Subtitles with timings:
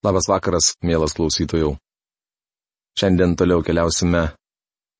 [0.00, 1.74] Labas vakaras, mielas klausytojų.
[2.96, 4.30] Šiandien toliau keliausime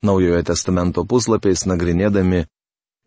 [0.04, 2.42] Naujojo testamento puslapiais nagrinėdami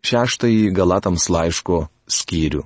[0.06, 2.64] šeštąjį Galatams laiško skyrių.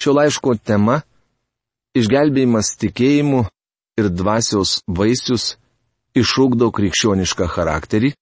[0.00, 1.02] Šio laiško tema-
[2.00, 3.42] išgelbėjimas tikėjimu
[4.00, 5.56] ir dvasios vaisius
[6.16, 8.14] išūkdo krikščionišką charakterį.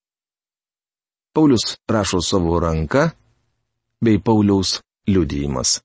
[1.33, 3.11] Paulius rašo savo ranką
[4.03, 5.79] bei Pauliaus liudijimas.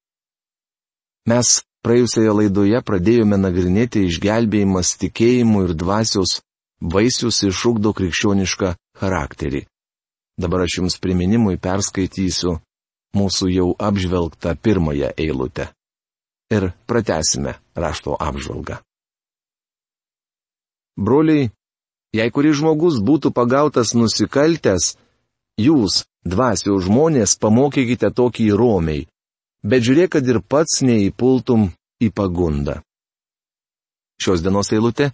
[1.31, 6.39] Mes praėjusioje laidoje pradėjome nagrinėti išgelbėjimas tikėjimu ir dvasios
[6.81, 9.65] vaisius išūkdo krikščionišką charakterį.
[10.41, 12.57] Dabar aš jums priminimui perskaitysiu
[13.15, 15.69] mūsų jau apžvelgtą pirmąją eilutę.
[16.51, 18.81] Ir pratesime rašto apžvalgą.
[20.99, 21.51] Broliai,
[22.15, 24.95] jei kuris žmogus būtų pagautas nusikaltęs,
[25.59, 29.07] jūs, dvasio žmonės, pamokykite tokį romiai,
[29.65, 31.71] bet žiūrėk, kad ir pats neįpultum
[32.05, 32.81] į pagundą.
[34.21, 35.11] Šios dienos eilutė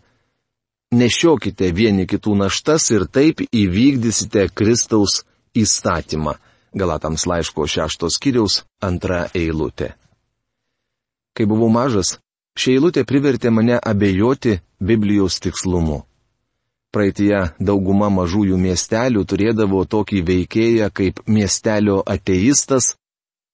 [0.93, 5.23] nešiokite vieni kitų naštas ir taip įvykdysite Kristaus
[5.55, 6.37] įstatymą.
[6.75, 9.95] Galatams laiško šeštos kiriaus antra eilutė.
[11.35, 12.19] Kai buvau mažas,
[12.59, 16.05] ši eilutė privertė mane abejoti Biblijos tikslumu.
[16.91, 22.97] Praeitie dauguma mažųjų miestelių turėdavo tokį veikėją kaip miestelio ateistas,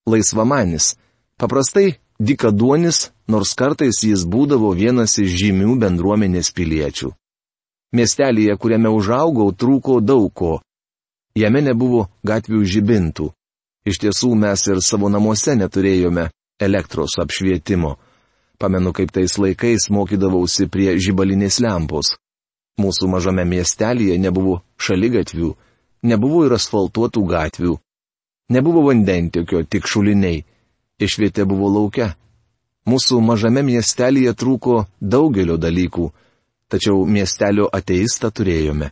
[0.07, 0.95] laisvamanis,
[1.41, 7.13] paprastai dikaduonis, nors kartais jis būdavo vienas iš žymių bendruomenės piliečių.
[7.97, 10.53] Miestelėje, kuriame užaugau, trūko daug ko.
[11.37, 13.31] Jame nebuvo gatvių žibintų.
[13.87, 17.97] Iš tiesų mes ir savo namuose neturėjome elektros apšvietimo.
[18.59, 22.17] Pamenu, kaip tais laikais mokydavausi prie žibalinės lempos.
[22.81, 25.53] Mūsų mažame miestelėje nebuvo šaligatvių,
[26.03, 27.77] nebuvo ir asfaltuotų gatvių.
[28.49, 30.45] Nebuvo vandentiekio, tik šuliniai.
[31.03, 32.15] Išvietė buvo laukia.
[32.87, 36.07] Mūsų mažame miestelėje trūko daugelio dalykų
[36.69, 38.91] tačiau miestelio ateistą turėjome.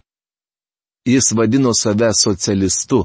[1.06, 3.04] Jis vadino save socialistu.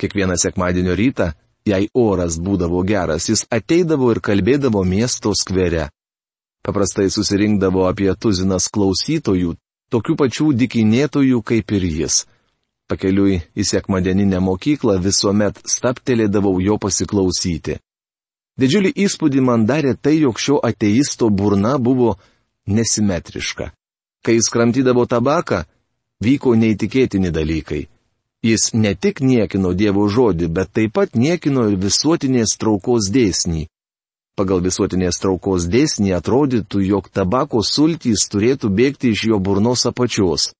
[0.00, 1.30] Kiekvieną sekmadienio rytą,
[1.64, 5.88] jei oras būdavo geras, jis ateidavo ir kalbėdavo miesto skvere.
[6.64, 9.54] Paprastai susirinkdavo apie tuzinas klausytojų,
[9.92, 12.24] tokių pačių dikinėtojų kaip ir jis.
[12.90, 17.78] Pakeliui į sekmadieninę mokyklą visuomet staptelėdavau jo pasiklausyti.
[18.60, 22.14] Didžiulį įspūdį man darė tai, jog šio ateisto burna buvo
[22.66, 23.72] nesimetriška.
[24.24, 25.64] Kai jis kramtydavo tabaką,
[26.22, 27.86] vyko neįtikėtini dalykai.
[28.44, 33.64] Jis ne tik niekino Dievo žodį, bet taip pat niekino ir visuotinės traukos dėsnį.
[34.36, 40.50] Pagal visuotinės traukos dėsnį atrodytų, jog tabako sultys turėtų bėgti iš jo burnos apačios.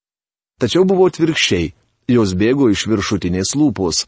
[0.57, 1.73] Tačiau buvo atvirkščiai,
[2.07, 4.05] jos bėgo iš viršutinės lūpos.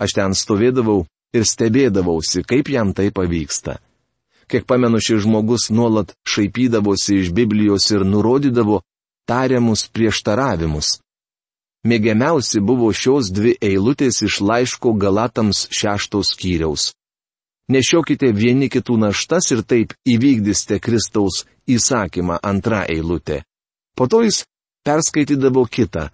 [0.00, 3.78] Aš ten stovėdavau ir stebėdavausi, kaip jam tai pavyksta.
[4.50, 8.82] Kiek pamenu, šis žmogus nuolat šaipydavosi iš Biblijos ir nurodydavo
[9.28, 10.98] tariamus prieštaravimus.
[11.84, 16.92] Mėgiamiausi buvo šios dvi eilutės iš laiško Galatams šeštos skyriaus.
[17.68, 23.42] Nešiokite vieni kitų naštas ir taip įvykdysite Kristaus įsakymą antrą eilutę.
[23.96, 24.42] Po to jis
[24.84, 26.10] perskaitydavo kitą,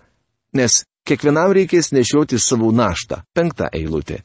[0.55, 4.23] nes kiekvienam reikės nešioti savo naštą- penktą eilutę.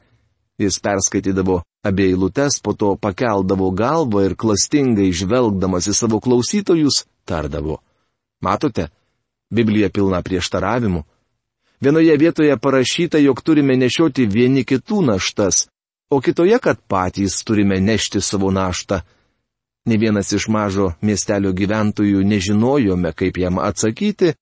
[0.62, 7.82] Jis perskaitydavo abie eilutes, po to pakeldavo galvą ir klastingai žvelgdamas į savo klausytojus tardavo.
[8.42, 8.90] Matote,
[9.52, 11.04] Biblija pilna prieštaravimų.
[11.82, 15.68] Vienoje vietoje parašyta, jog turime nešioti vieni kitų naštas,
[16.10, 19.02] o kitoje, kad patys turime nešti savo naštą.
[19.86, 24.34] Ne vienas iš mažo miestelio gyventojų nežinojome, kaip jam atsakyti,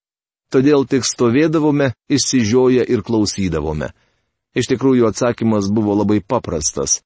[0.54, 3.90] todėl tik stovėdavome, išsižioję ir klausydavome.
[4.54, 7.02] Iš tikrųjų atsakymas buvo labai paprastas.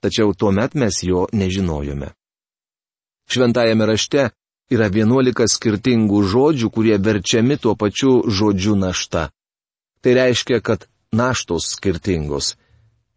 [0.00, 2.12] Tačiau tuo met mes jo nežinojome.
[3.28, 4.30] Šventajame rašte
[4.72, 9.30] yra vienuolika skirtingų žodžių, kurie verčiami tuo pačiu žodžiu našta.
[10.00, 12.54] Tai reiškia, kad naštos skirtingos.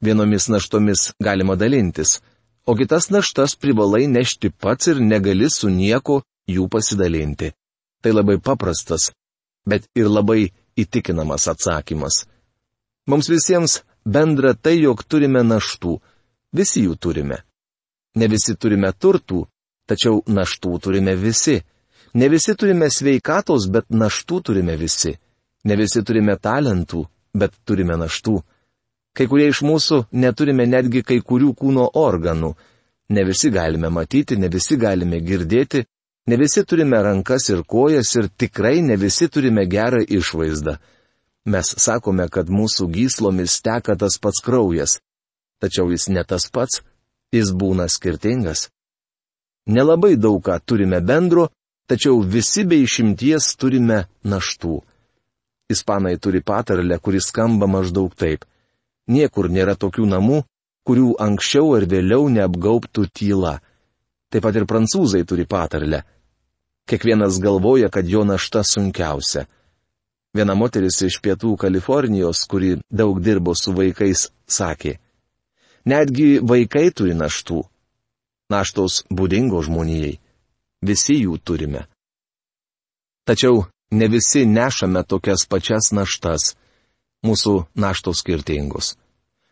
[0.02, 2.20] Vienomis naštomis galima dalintis,
[2.66, 7.52] o kitas naštas privalai nešti pats ir negali su nieko jų pasidalinti.
[8.02, 9.12] Tai labai paprastas,
[9.68, 12.26] bet ir labai įtikinamas atsakymas.
[13.10, 15.98] Mums visiems bendra tai, jog turime naštų.
[16.56, 17.44] Visi jų turime.
[18.16, 19.44] Ne visi turime turtų,
[19.90, 21.60] tačiau naštų turime visi.
[22.14, 25.14] Ne visi turime sveikatos, bet naštų turime visi.
[25.66, 27.04] Ne visi turime talentų,
[27.34, 28.40] bet turime naštų.
[29.14, 32.54] Kai kurie iš mūsų neturime netgi kai kurių kūno organų.
[33.10, 35.84] Ne visi galime matyti, ne visi galime girdėti,
[36.30, 40.76] ne visi turime rankas ir kojas ir tikrai ne visi turime gerą išvaizdą.
[41.50, 45.00] Mes sakome, kad mūsų gyslomis teka tas pats kraujas.
[45.62, 46.84] Tačiau jis ne tas pats,
[47.34, 48.68] jis būna skirtingas.
[49.76, 51.48] Nelabai daug ką turime bendro,
[51.90, 54.76] tačiau visi be išimties turime naštų.
[55.74, 58.46] Ispanai turi patarlę, kuris skamba maždaug taip.
[59.10, 60.44] Niekur nėra tokių namų,
[60.86, 63.58] kurių anksčiau ar vėliau neapgaubtų tyla.
[64.30, 66.04] Taip pat ir prancūzai turi patarlę.
[66.90, 69.46] Kiekvienas galvoja, kad jo našta sunkiausia.
[70.34, 74.98] Viena moteris iš pietų Kalifornijos, kuri daug dirbo su vaikais, sakė.
[75.86, 77.62] Netgi vaikai turi naštų.
[78.50, 80.18] Naštos būdingo žmonijai.
[80.82, 81.86] Visi jų turime.
[83.30, 86.56] Tačiau ne visi nešame tokias pačias naštas.
[87.26, 88.96] Mūsų naštos skirtingos.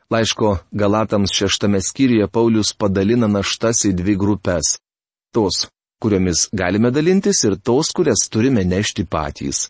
[0.10, 4.78] Laiško Galatams šeštame skyriuje Paulius padalina naštas į dvi grupės.
[5.36, 5.68] Tos,
[6.02, 9.68] kuriomis galime dalintis ir tos, kurias turime nešti patys.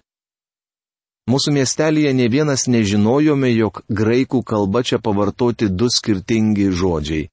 [1.27, 7.27] Mūsų miestelėje ne vienas nežinojome, jog graikų kalba čia pavartoti du skirtingi žodžiai.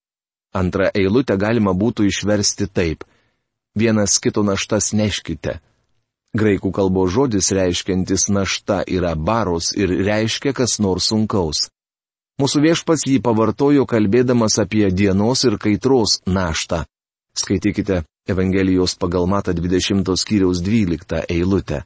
[0.55, 3.05] Antrą eilutę galima būtų išversti taip.
[3.79, 5.61] Vienas kito naštas neškite.
[6.35, 11.69] Graikų kalbos žodis reiškiantis našta yra baros ir reiškia kas nors sunkaus.
[12.43, 16.83] Mūsų viešpats jį pavartojo kalbėdamas apie dienos ir kaitros naštą.
[17.39, 21.85] Skaitykite Evangelijos pagal Mata 20 skyriaus 12 eilutę.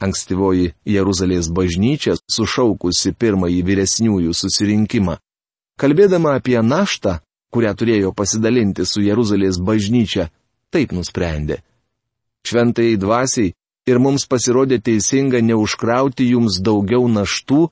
[0.00, 5.16] Ankstyvoji Jeruzalės bažnyčia sušaukusi pirmąjį vyresniųjų susirinkimą.
[5.80, 7.18] Kalbėdama apie naštą,
[7.52, 10.28] kurią turėjo pasidalinti su Jeruzalės bažnyčia,
[10.70, 11.62] taip nusprendė
[12.46, 13.52] šventai dvasiai
[13.90, 17.66] ir mums pasirodė teisinga neužkrauti jums daugiau naštų,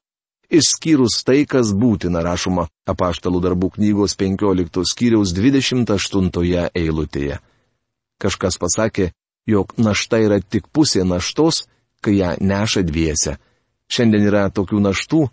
[0.54, 7.40] išskyrus tai, kas būtina rašoma apaštalų darbų knygos 15 skyriaus 28 eilutėje.
[8.22, 9.10] Kažkas pasakė,
[9.46, 11.64] jog našta yra tik pusė naštos,
[12.00, 13.38] kai ją neša dviese.
[13.90, 15.26] Šiandien yra tokių naštų,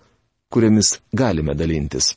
[0.51, 2.15] kuriamis galime dalintis.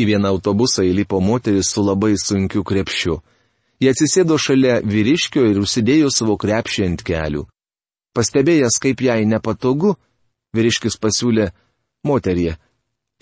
[0.00, 3.18] Į vieną autobusą įlipo moteris su labai sunkiu krepšiu.
[3.82, 7.42] Jie atsisėdo šalia vyriškio ir užsidėjo savo krepšį ant kelių.
[8.16, 9.96] Pastebėjęs, kaip jai nepatogu,
[10.56, 11.50] vyriškis pasiūlė,
[12.06, 12.56] moterie,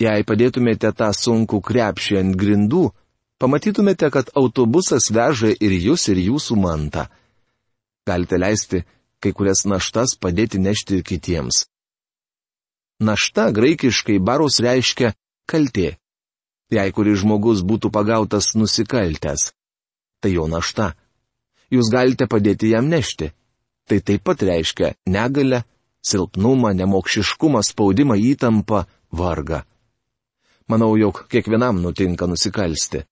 [0.01, 2.89] jei padėtumėte tą sunkų krepšį ant grindų,
[3.41, 7.07] pamatytumėte, kad autobusas veža ir jūs, ir jūsų mantą.
[8.07, 8.83] Galite leisti
[9.21, 11.65] kai kurias naštas padėti nešti ir kitiems.
[13.01, 15.13] Našta graikiškai baros reiškia
[15.49, 15.95] kaltė.
[16.71, 19.51] Jei kuris žmogus būtų pagautas nusikaltęs
[20.21, 20.93] tai jo našta.
[21.73, 23.31] Jūs galite padėti jam nešti.
[23.89, 25.63] Tai taip pat reiškia negalę,
[26.05, 29.61] silpnumą, nemokšiškumą, spaudimą, įtampą, vargą.
[30.67, 33.03] Manau, jog kiekvienam nutinka nusikalsti.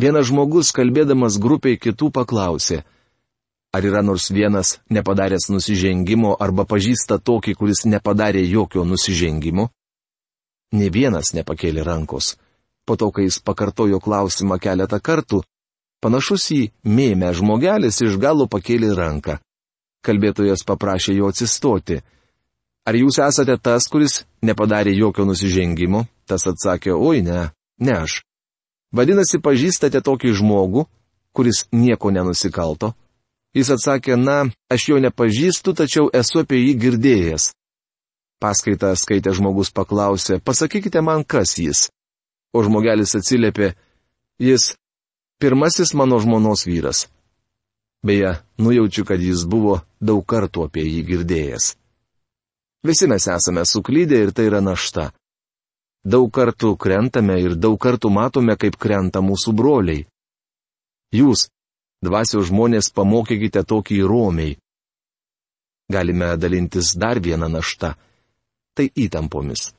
[0.00, 2.82] Vienas žmogus, kalbėdamas grupiai kitų, paklausė,
[3.74, 9.68] ar yra nors vienas nepadaręs nusižengimo arba pažįsta tokį, kuris nepadarė jokio nusižengimo?
[10.74, 12.34] Ne vienas nepakėlė rankos.
[12.84, 15.44] Po to, kai jis pakartojo klausimą keletą kartų,
[16.04, 19.38] Panašus į mėmę žmogelis iš galo pakėlė ranką.
[20.04, 22.02] Kalbėtojas paprašė jo atsistoti.
[22.84, 26.04] Ar jūs esate tas, kuris nepadarė jokio nusižengimo?
[26.28, 27.48] Tas atsakė, oi ne,
[27.80, 28.20] ne aš.
[28.94, 30.84] Vadinasi, pažįstate tokį žmogų,
[31.32, 32.92] kuris nieko nenusikalto?
[33.56, 37.52] Jis atsakė, na, aš jo nepažįstu, tačiau esu apie jį girdėjęs.
[38.42, 41.86] Paskaitą skaitę žmogus paklausė, pasakykite man, kas jis.
[42.52, 43.72] O žmogelis atsiliepė,
[44.42, 44.74] jis
[45.40, 47.06] pirmasis mano žmonos vyras.
[48.04, 51.70] Beje, nujaučiu, kad jis buvo daug kartų apie jį girdėjęs.
[52.84, 55.10] Visi mes esame suklydę ir tai yra našta.
[56.04, 60.04] Daug kartų krentame ir daug kartų matome, kaip krenta mūsų broliai.
[61.16, 61.46] Jūs,
[62.04, 64.58] dvasios žmonės, pamokykite tokį romiai.
[65.88, 67.94] Galime dalintis dar vieną naštą.
[68.76, 69.72] Tai įtampomis.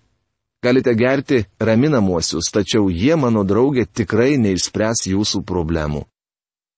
[0.66, 6.02] Galite gerti raminamuosius, tačiau jie, mano draugė, tikrai neišspręs jūsų problemų.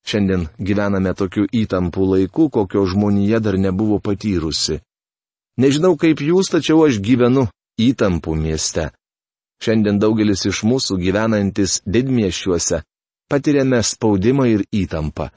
[0.07, 4.81] Šiandien gyvename tokiu įtampų laiku, kokio žmonija dar nebuvo patyrusi.
[5.57, 7.47] Nežinau kaip jūs, tačiau aš gyvenu
[7.81, 8.91] įtampų mieste.
[9.57, 12.83] Šiandien daugelis iš mūsų gyvenantis didmiešiuose
[13.29, 15.31] patiriame spaudimą ir įtampą.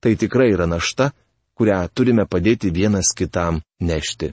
[0.00, 1.12] Tai tikrai yra našta,
[1.54, 4.32] kurią turime padėti vienas kitam nešti.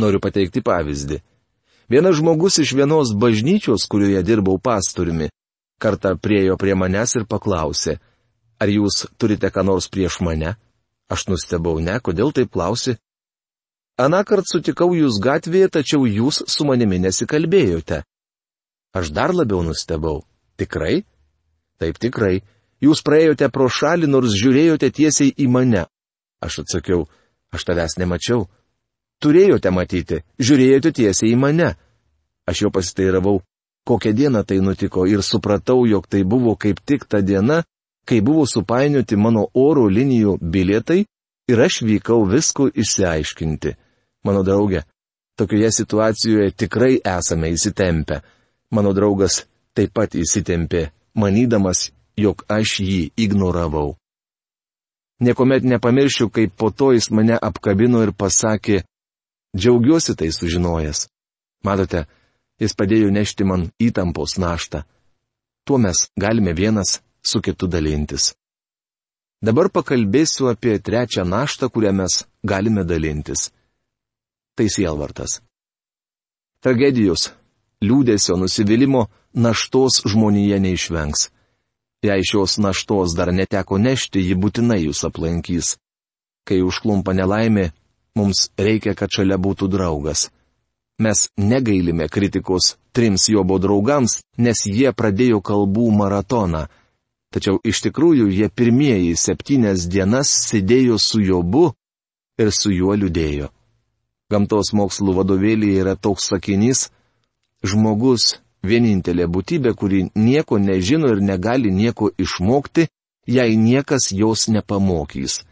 [0.00, 1.20] Noriu pateikti pavyzdį.
[1.90, 5.28] Vienas žmogus iš vienos bažnyčios, kurioje dirbau pastoriumi,
[5.78, 7.98] kartą priejo prie manęs ir paklausė,
[8.58, 10.54] ar jūs turite ką nors prieš mane?
[11.12, 12.96] Aš nustebau, ne, kodėl taip klausi?
[14.00, 18.02] Anakart sutikau jūs gatvėje, tačiau jūs su manimi nesikalbėjote.
[18.94, 20.24] Aš dar labiau nustebau.
[20.58, 21.04] Tikrai?
[21.78, 22.42] Taip tikrai.
[22.82, 25.86] Jūs praėjote pro šalį, nors žiūrėjote tiesiai į mane.
[26.42, 27.06] Aš atsakiau,
[27.54, 28.48] aš tavęs nemačiau
[29.24, 31.70] turėjote matyti, žiūrėjote tiesiai į mane.
[32.44, 33.38] Aš jo pasiteiravau,
[33.88, 37.62] kokią dieną tai nutiko ir supratau, jog tai buvo kaip tik ta diena,
[38.08, 41.04] kai buvo supainioti mano oro linijų bilietai
[41.48, 43.76] ir aš vykau visko išsiaiškinti.
[44.24, 44.84] Mano draugė,
[45.36, 48.22] tokioje situacijoje tikrai esame įsitempę.
[48.70, 53.96] Mano draugas taip pat įsitempė, manydamas, jog aš jį ignoravau.
[55.20, 58.82] Niekuomet nepamiršiu, kaip po to jis mane apkabino ir pasakė,
[59.56, 61.06] džiaugiuosi tai sužinojęs.
[61.64, 62.04] Matote,
[62.60, 64.84] jis padėjo nešti man įtampos naštą.
[65.64, 68.34] Tuo mes galime vienas su kitu dalintis.
[69.44, 73.50] Dabar pakalbėsiu apie trečią naštą, kurią mes galime dalintis.
[74.54, 75.40] Tai sielvartas.
[76.62, 77.32] Tragedijos,
[77.82, 81.28] liūdėsio, nusivylimų naštos žmonėje neišvengs.
[82.04, 85.74] Jei šios naštos dar neteko nešti, ji būtinai jūs aplankys.
[86.46, 87.70] Kai užklumpa nelaimė,
[88.14, 90.28] mums reikia, kad šalia būtų draugas.
[91.02, 96.68] Mes negailime kritikos trims Jobo draugams, nes jie pradėjo kalbų maratoną.
[97.34, 101.72] Tačiau iš tikrųjų jie pirmieji septynias dienas sėdėjo su Jobu
[102.38, 103.50] ir su juo liūdėjo.
[104.34, 106.88] Gamtos mokslų vadovėlyje yra toks sakinys-
[107.70, 112.88] žmogus vienintelė būtybė, kuri nieko nežino ir negali nieko išmokti,
[113.26, 115.42] jei niekas jos nepamokys.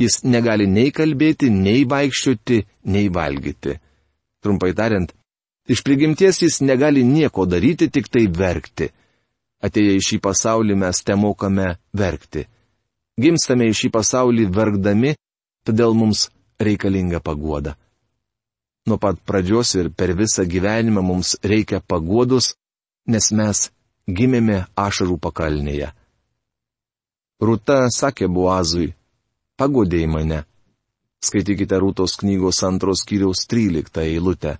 [0.00, 2.64] Jis negali nei kalbėti, nei vaikščioti,
[2.94, 3.76] nei valgyti.
[4.42, 5.12] Trumpai tariant,
[5.68, 8.90] iš prigimties jis negali nieko daryti, tik tai verkti.
[9.64, 12.48] Atėję į šį pasaulį mes te mokame verkti.
[13.20, 15.14] Gimstame į šį pasaulį verkdami,
[15.64, 16.28] todėl mums
[16.60, 17.76] reikalinga paguoda.
[18.86, 22.52] Nuo pat pradžios ir per visą gyvenimą mums reikia paguodus,
[23.08, 23.70] nes mes
[24.06, 25.88] gimėme ašarų pakalnėje.
[27.40, 28.92] Rūta sakė Buazui,
[29.56, 30.42] pagodėjai mane.
[31.24, 34.58] Skaitykite Rūtos knygos antros kiriaus 13 eilutę.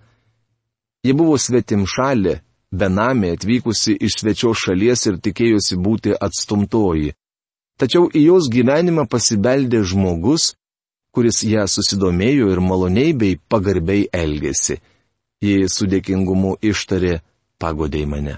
[1.04, 2.38] Ji buvo svetim šalė,
[2.72, 7.12] benamė atvykusi iš svečios šalies ir tikėjosi būti atstumtoji.
[7.76, 10.54] Tačiau į jos gyvenimą pasibeldė žmogus,
[11.14, 14.80] kuris ją susidomėjo ir maloniai bei pagarbiai elgėsi.
[15.44, 17.20] Ji su dėkingumu ištarė,
[17.62, 18.36] pagodėjai mane.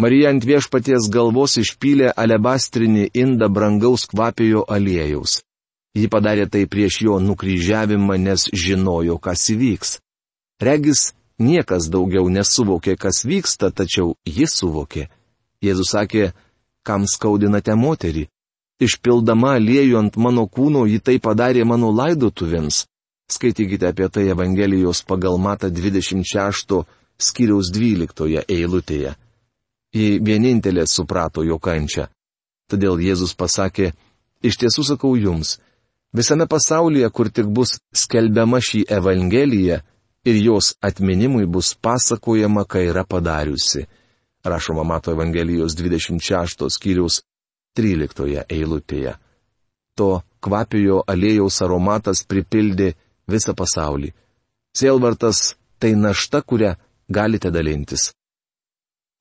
[0.00, 5.42] Marija ant viešpaties galvos išpylė alebastrinį indą brangaus kvapiojo aliejaus.
[5.94, 10.00] Ji padarė tai prieš jo nukryžiavimą, nes žinojo, kas įvyks.
[10.58, 15.06] Regis, niekas daugiau nesuvokė, kas vyksta, tačiau jis suvokė.
[15.62, 16.32] Jėzus sakė,
[16.82, 18.26] kam skaudinate moterį?
[18.82, 22.84] Išpildama aliejų ant mano kūno, ji tai padarė mano laidotuvėms.
[23.30, 26.82] Skaitykite apie tai Evangelijos pagal Mata 26
[27.18, 29.14] skyriaus 12 eilutėje.
[29.94, 32.08] Ji vienintelė suprato jo kančią.
[32.68, 33.92] Todėl Jėzus pasakė,
[34.42, 35.58] iš tiesų sakau jums,
[36.12, 39.78] visame pasaulyje, kur tik bus skelbiama šį Evangeliją
[40.24, 43.86] ir jos atminimui bus pasakojama, ką yra padariusi.
[44.44, 47.22] Rašoma Mato Evangelijos 26 skyriaus
[47.74, 49.16] 13 eilutėje.
[49.98, 52.94] To kvapiojo aliejaus aromatas pripildė
[53.30, 54.12] visą pasaulį.
[54.74, 56.74] Sielvartas tai našta, kurią
[57.08, 58.12] galite dalintis.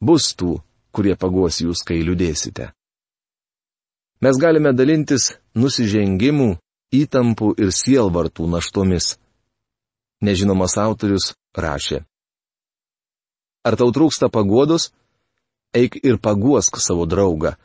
[0.01, 0.57] Bus tų,
[0.91, 2.71] kurie paguos jūs, kai liūdėsite.
[4.23, 6.55] Mes galime dalintis nusižengimų,
[6.93, 9.17] įtampų ir sielvartų naštomis.
[10.23, 12.03] Nežinomas autorius rašė.
[13.63, 14.91] Ar tau trūksta paguodos?
[15.73, 17.55] Eik ir paguosk savo draugą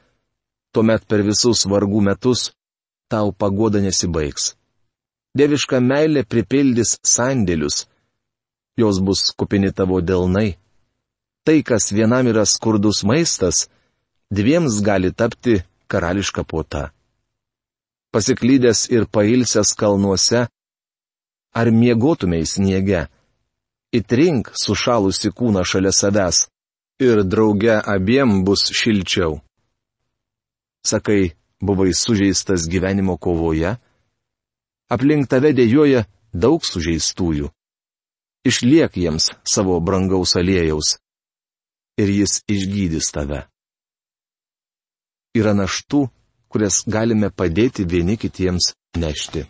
[0.72, 2.50] tuomet per visus vargų metus
[3.08, 4.52] tau pagoda nesibaigs.
[5.38, 7.86] Dieviška meilė pripildys sandėlius,
[8.80, 10.56] jos bus kupini tavo delnai.
[11.44, 13.66] Tai, kas vienam yra skurdus maistas,
[14.30, 16.90] dviems gali tapti karališka puota.
[18.12, 20.46] Pasiklydęs ir pailsęs kalnuose,
[21.60, 23.06] ar miegotumėj sniege,
[23.92, 26.46] įtrink sušalusi kūną šalia savęs
[27.00, 29.38] ir drauge abiem bus šilčiau.
[30.84, 33.76] Sakai, buvai sužeistas gyvenimo kovoje?
[34.88, 37.50] Aplink tave dėjoja daug sužeistųjų.
[38.48, 40.96] Išliek jiems savo brangaus aliejaus.
[41.98, 43.42] Ir jis išgydys tave.
[45.36, 46.06] Yra naštų,
[46.48, 49.44] kurias galime padėti vieni kitiems nešti.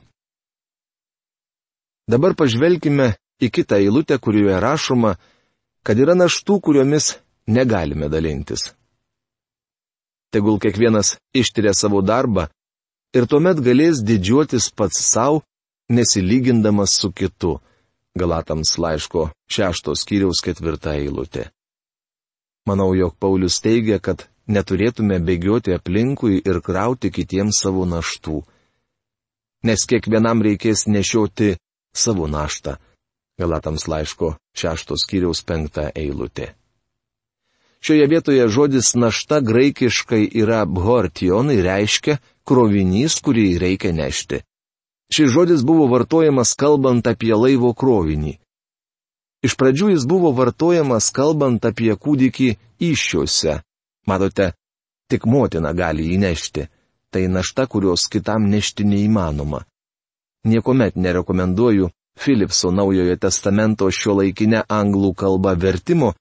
[2.08, 5.12] Dabar pažvelkime į kitą eilutę, kurioje rašoma,
[5.84, 7.12] kad yra naštų, kuriomis
[7.46, 8.72] negalime dalintis
[10.32, 12.46] tegul kiekvienas ištiria savo darbą
[13.16, 15.42] ir tuomet galės didžiuotis pats savo,
[15.88, 17.58] nesilygindamas su kitu.
[18.18, 21.48] Galatams laiško šeštos kiriaus ketvirta eilutė.
[22.68, 28.42] Manau, jog Paulius teigia, kad neturėtume bėgioti aplinkui ir krauti kitiems savo naštų.
[29.64, 31.54] Nes kiekvienam reikės nešioti
[31.94, 32.76] savo naštą.
[33.38, 36.52] Galatams laiško šeštos kiriaus penktą eilutė.
[37.80, 44.42] Šioje vietoje žodis našta graikiškai yra bhortion ir reiškia krovinys, kurį reikia nešti.
[45.14, 48.34] Šis žodis buvo vartojamas kalbant apie laivo krovinį.
[49.46, 52.48] Iš pradžių jis buvo vartojamas kalbant apie kūdikį
[52.82, 53.60] iššiuose.
[54.10, 54.52] Matote,
[55.08, 56.66] tik motina gali įnešti.
[57.08, 59.62] Tai našta, kurios kitam nešti neįmanoma.
[60.44, 66.12] Niekuomet nerekomenduoju Philipso naujojo testamento šio laikinę anglų kalbą vertimo,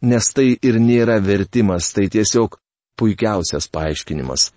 [0.00, 2.56] nes tai ir nėra vertimas, tai tiesiog
[2.96, 4.50] puikiausias paaiškinimas.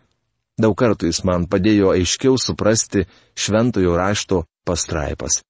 [0.60, 5.42] Daug kartų jis man padėjo aiškiau suprasti šventojo rašto pastraipas.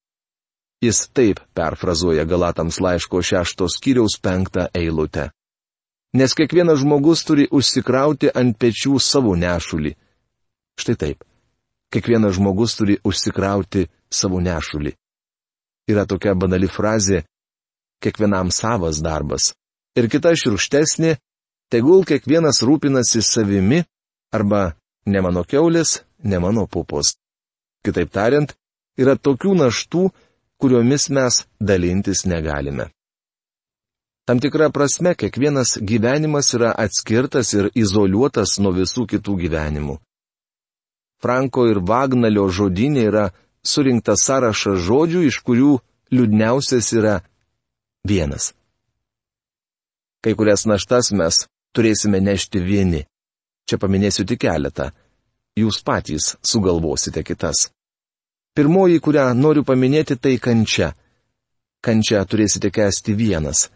[0.83, 5.29] Jis taip perfrazuoja Galatams laiško šeštos kiriaus penktą eilutę.
[6.13, 9.93] Nes kiekvienas žmogus turi užsikrauti ant pečių savo nešulį.
[10.79, 11.23] Štai taip.
[11.93, 14.93] Kiekvienas žmogus turi užsikrauti savo nešulį.
[15.89, 17.23] Yra tokia banali frazė-
[18.03, 19.53] kiekvienam savas darbas
[19.97, 21.17] ir kita širkštesnė,
[21.73, 23.83] tegul kiekvienas rūpinasi savimi
[24.33, 24.73] arba
[25.05, 27.15] ne mano keulės, ne mano pupos.
[27.83, 28.53] Kitaip tariant,
[28.97, 30.09] yra tokių naštų,
[30.62, 32.89] kuriomis mes dalintis negalime.
[34.23, 39.97] Tam tikra prasme, kiekvienas gyvenimas yra atskirtas ir izoliuotas nuo visų kitų gyvenimų.
[41.19, 43.25] Franko ir Vagnalio žodinė yra
[43.67, 45.75] surinktas sąrašas žodžių, iš kurių
[46.15, 47.19] liūdniausias yra
[48.07, 48.53] vienas.
[50.24, 51.42] Kai kurias naštas mes
[51.75, 53.01] turėsime nešti vieni.
[53.68, 54.92] Čia paminėsiu tik keletą.
[55.60, 57.68] Jūs patys sugalvosite kitas.
[58.56, 60.94] Pirmoji, kurią noriu paminėti, tai kančia.
[61.84, 63.68] Kančia turėsite kesti vienas.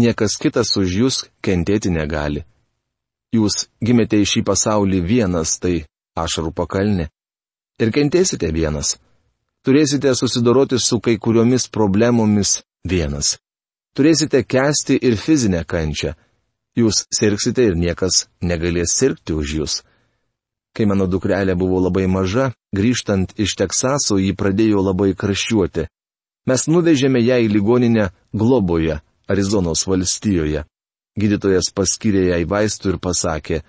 [0.00, 2.44] Niekas kitas už jūs kentėti negali.
[3.36, 5.84] Jūs gimėte į šį pasaulį vienas, tai
[6.16, 7.10] ašarų pakalnė.
[7.82, 8.96] Ir kentėsite vienas.
[9.66, 13.36] Turėsite susidoroti su kai kuriomis problemomis vienas
[13.96, 16.14] turėsite kesti ir fizinę kančią.
[16.76, 19.74] Jūs sirksite ir niekas negalės sirgti už jūs.
[20.76, 25.86] Kai mano dukrelė buvo labai maža, grįžtant iš Teksaso jį pradėjo labai karščiuoti.
[26.46, 30.66] Mes nuvežėme ją į ligoninę Globoje, Arizonos valstijoje.
[31.16, 33.62] Gydytojas paskyrė jai vaistų ir pasakė,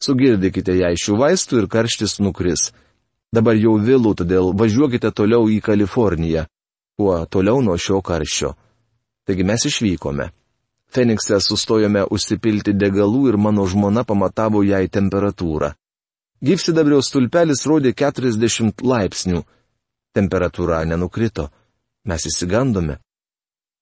[0.00, 2.70] sugirdykite jai šių vaistų ir karštis nukris.
[3.34, 6.46] Dabar jau vėlų, todėl važiuokite toliau į Kaliforniją.
[6.96, 8.54] Kuo toliau nuo šio karščio.
[9.24, 10.30] Taigi mes išvykome.
[10.94, 15.72] Fenikse sustojome užsipilti degalų ir mano žmona pamatavo jai temperatūrą.
[16.44, 19.40] Gyvsidabrio stulpelis rodė 40 laipsnių.
[20.14, 21.48] Temperatūra nenukrito.
[22.04, 22.98] Mes įsigandome.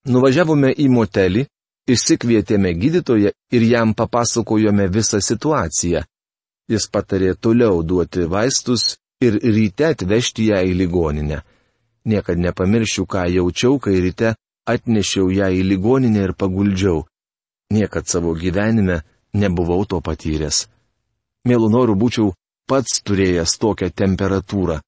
[0.07, 1.42] Nuvažiavome į motelį,
[1.90, 6.05] išsikvietėme gydytoją ir jam papasakojome visą situaciją.
[6.70, 11.42] Jis patarė toliau duoti vaistus ir ryte atvežti ją į ligoninę.
[12.07, 14.35] Niekad nepamiršiu, ką jaučiau, kai ryte
[14.68, 17.05] atnešiau ją į ligoninę ir paguldžiau.
[17.72, 19.03] Niekad savo gyvenime
[19.35, 20.66] nebuvau to patyręs.
[21.48, 22.33] Mėlų norų būčiau
[22.68, 24.81] pats turėjęs tokią temperatūrą.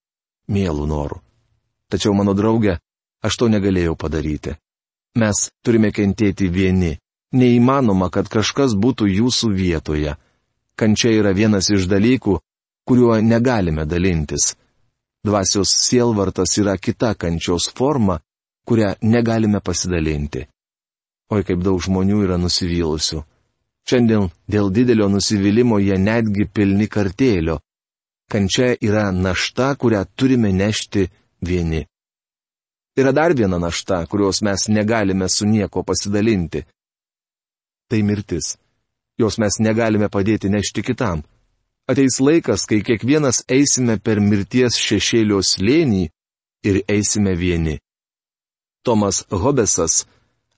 [0.48, 1.20] Mėlų norų.
[1.90, 2.78] Tačiau mano draugė,
[3.24, 4.54] aš to negalėjau padaryti.
[5.18, 6.98] Mes turime kentėti vieni.
[7.34, 10.14] Neįmanoma, kad kažkas būtų jūsų vietoje.
[10.78, 12.36] Kančia yra vienas iš dalykų,
[12.86, 14.54] kuriuo negalime dalintis.
[15.24, 18.20] Dvasios sielvartas yra kita kančios forma,
[18.64, 20.46] kurią negalime pasidalinti.
[21.32, 23.22] Oi kaip daug žmonių yra nusivylusių.
[23.88, 27.58] Šiandien dėl didelio nusivylimo jie netgi pilni kartėlio.
[28.32, 31.04] Kančia yra našta, kurią turime nešti
[31.44, 31.84] vieni.
[32.96, 36.64] Yra dar viena našta, kurios mes negalime su nieko pasidalinti.
[37.90, 38.56] Tai mirtis.
[39.18, 41.22] Jos mes negalime padėti nešti kitam.
[41.90, 46.06] Ateis laikas, kai kiekvienas eisime per mirties šešėlio slėnį
[46.64, 47.76] ir eisime vieni.
[48.84, 50.04] Tomas Hobesas,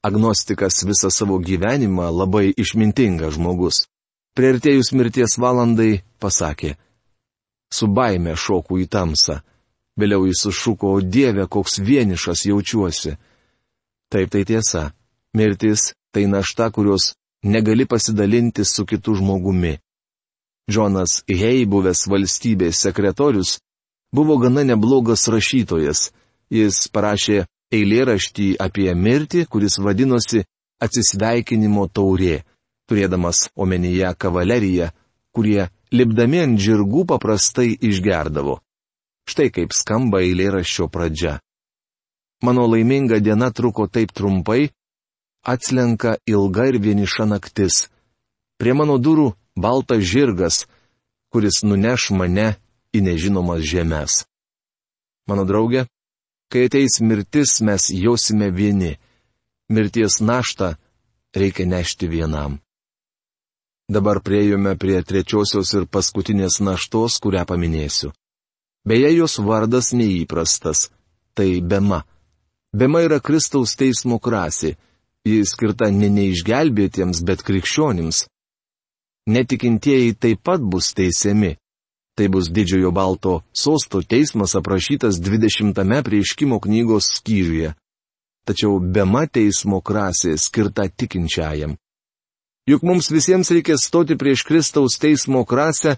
[0.03, 3.85] agnostikas visą savo gyvenimą, labai išmintingas žmogus.
[4.37, 6.75] Priartėjus mirties valandai pasakė.
[7.73, 9.41] Su baime šoku į tamsą.
[9.97, 13.15] Vėliau jis sušuko, o Dieve, koks vienišas jaučiuosi.
[14.13, 14.91] Taip tai tiesa.
[15.33, 19.79] Mirtis tai našta, kurios negali pasidalinti su kitu žmogumi.
[20.71, 23.61] Džonas Hei, buvęs valstybės sekretorius,
[24.13, 26.11] buvo gana neblogas rašytojas.
[26.51, 30.45] Jis parašė eilėraštį apie mirtį, kuris vadinosi
[30.83, 32.45] atsisveikinimo taurė,
[32.87, 34.91] turėdamas omenyje kavaleriją,
[35.35, 38.61] kurie lipdami ant žirgų paprastai išgerdavo.
[39.27, 41.41] Štai kaip skamba eilėraščio pradžia.
[42.45, 44.71] Mano laiminga diena truko taip trumpai,
[45.43, 47.87] atslenka ilga ir vieniša naktis.
[48.61, 50.67] Prie mano durų baltas žirgas,
[51.33, 52.55] kuris nuneš mane
[52.95, 54.25] į nežinomas žemės.
[55.27, 55.87] Mano draugė,
[56.51, 58.93] Kai ateis mirtis, mes jausime vieni.
[59.69, 60.75] Mirties naštą
[61.35, 62.61] reikia nešti vienam.
[63.89, 68.13] Dabar priejome prie trečiosios ir paskutinės naštos, kurią paminėsiu.
[68.87, 70.91] Beje, jos vardas neįprastas-
[71.37, 72.05] tai Bema.
[72.73, 74.77] Bema yra Kristaus teismo krasė.
[75.27, 78.27] Ji skirta ne neišgelbėtiems, bet krikščionims.
[79.27, 81.57] Netikintieji taip pat bus teisiami.
[82.17, 87.75] Tai bus didžiojo balto sosto teismas aprašytas 20 prieškimo knygos skyriuje.
[88.47, 91.77] Tačiau bema teismo krasė skirta tikinčiajam.
[92.67, 95.97] Juk mums visiems reikės stoti prieš Kristaus teismo krasę,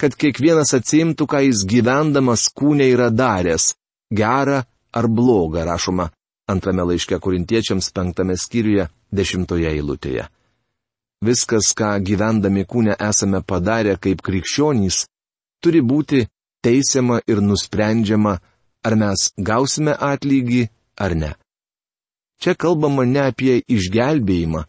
[0.00, 3.74] kad kiekvienas atsimtų, ką jis gyvendamas kūne yra daręs-
[4.20, 4.62] gerą
[4.96, 6.08] ar blogą, rašoma
[6.50, 10.26] antrame laiške korintiečiams penktame skyriuje dešimtoje eilutėje.
[11.22, 15.04] Viskas, ką gyvendami kūne esame padarę kaip krikščionys,
[15.62, 16.26] turi būti
[16.64, 18.38] teisiama ir nusprendžiama,
[18.84, 21.32] ar mes gausime atlygį ar ne.
[22.40, 24.64] Čia kalbama ne apie išgelbėjimą,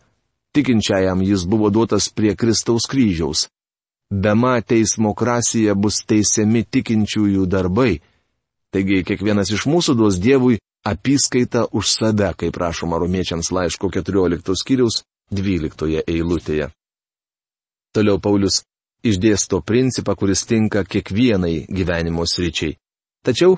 [0.55, 3.47] tikinčiajam jis buvo duotas prie Kristaus kryžiaus.
[4.11, 8.01] Bema teismo krasėje bus teisiami tikinčiųjų darbai.
[8.71, 15.03] Taigi kiekvienas iš mūsų duos Dievui apyskaitą už save, kaip prašoma romiečiams laiško 14 skyriaus
[15.31, 16.67] 12 eilutėje.
[17.95, 18.63] Toliau Paulius
[19.03, 22.77] išdėsto principą, kuris tinka kiekvienai gyvenimo sričiai.
[23.25, 23.57] Tačiau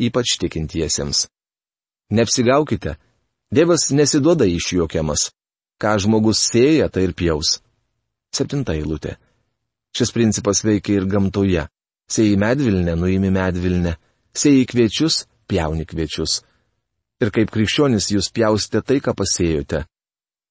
[0.00, 1.28] ypač tikintiesiems.
[2.10, 2.96] Neapsigaukite,
[3.50, 5.32] Dievas nesiduoda išjuokiamas.
[5.82, 7.58] Ką žmogus sėja, tai ir pjaus.
[8.30, 9.16] Septinta eilutė.
[9.96, 11.64] Šis principas veikia ir gamtoje.
[12.10, 13.96] Sėjai medvilnę, nuimi medvilnę.
[14.38, 16.44] Sėjai kviečius, pjauni kviečius.
[17.20, 19.82] Ir kaip krikščionis jūs pjausite tai, ką pasėjote.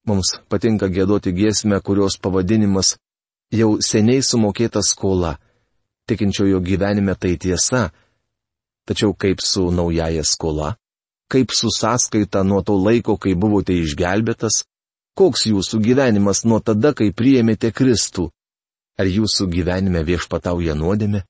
[0.10, 2.98] Mums patinka gėdoti giesmę, kurios pavadinimas
[3.54, 5.38] jau seniai sumokėta skola.
[6.10, 7.90] Tikinčiojo gyvenime tai tiesa.
[8.90, 10.76] Tačiau kaip su naujaja skola?
[11.30, 14.64] Kaip su sąskaita nuo to laiko, kai buvote išgelbėtas?
[15.14, 18.30] Koks jūsų gyvenimas nuo tada, kai priėmėte Kristų?
[19.00, 21.22] Ar jūsų gyvenime viešpatauja nuodėmė?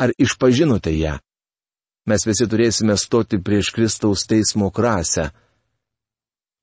[0.00, 1.18] Ar išpažinote ją?
[2.06, 5.30] Mes visi turėsime stoti prieš Kristaus teismo krasę.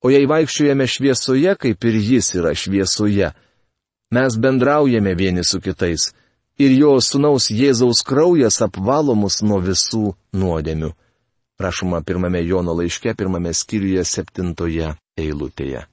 [0.04, 3.34] O jei vaikščiojame šviesoje, kaip ir jis yra šviesoje,
[4.14, 6.12] mes bendraujame vieni su kitais
[6.62, 10.92] ir jo sunaus Jėzaus kraujas apvalo mus nuo visų nuodėmių.
[11.60, 15.86] Rašoma pirmame Jono laiške, pirmame skyriuje, septintoje eilutėje.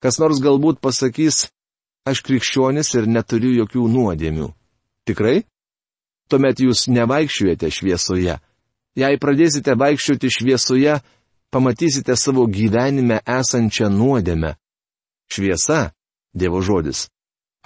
[0.00, 1.48] Kas nors galbūt pasakys,
[2.08, 4.48] aš krikščionis ir neturiu jokių nuodėmių.
[5.08, 5.42] Tikrai?
[6.30, 8.38] Tuomet jūs nevaikščiojate šviesoje.
[8.96, 11.00] Jei pradėsite vaikščioti šviesoje,
[11.50, 14.54] pamatysite savo gyvenime esančią nuodėmę.
[15.30, 15.90] Šviesa,
[16.34, 17.08] Dievo žodis,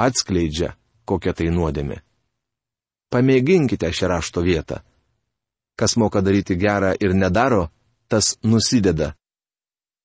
[0.00, 0.74] atskleidžia,
[1.04, 2.00] kokia tai nuodėmė.
[3.12, 4.80] Pamėginkite šią rašto vietą.
[5.76, 7.68] Kas moka daryti gerą ir nedaro,
[8.08, 9.12] tas nusideda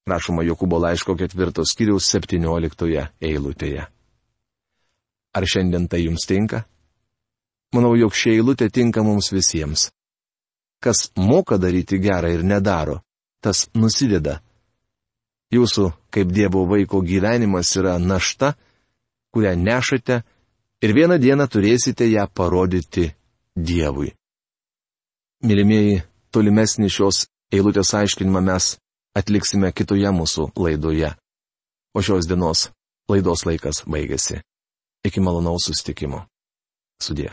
[0.10, 3.86] rašoma Jokūbo laiško ketvirtos kiriaus 17 eilutėje.
[5.38, 6.64] Ar šiandien tai jums tinka?
[7.76, 9.90] Manau, jog ši eilutė tinka mums visiems.
[10.82, 13.02] Kas moka daryti gerą ir nedaro,
[13.44, 14.40] tas nusideda.
[15.50, 18.54] Jūsų, kaip Dievo vaiko gyvenimas yra našta,
[19.34, 20.22] kurią nešate
[20.86, 23.10] ir vieną dieną turėsite ją parodyti
[23.58, 24.14] Dievui.
[25.42, 28.76] Mylimieji, tolimesnį šios eilutės aiškinimą mes
[29.18, 31.16] atliksime kitoje mūsų laidoje.
[31.98, 32.70] O šios dienos
[33.10, 34.44] laidos laikas baigėsi.
[35.08, 36.28] Iki malonaus sustikimo.
[37.02, 37.32] Sudė.